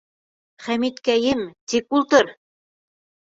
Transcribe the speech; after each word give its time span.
Хәмиткәйем, 0.67 1.43
тик 1.75 1.95
ултыр. 1.99 2.33